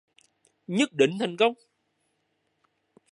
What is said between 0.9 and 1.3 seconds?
định